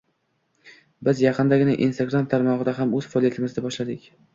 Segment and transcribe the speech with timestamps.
[1.09, 4.15] Biz yaqindagina instagram tarmog'ida ham o'z faoliyatimizni boshladik!